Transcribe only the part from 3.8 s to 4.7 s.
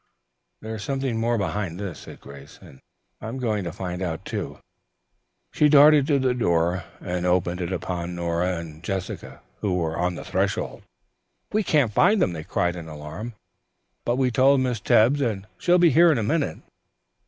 out, too."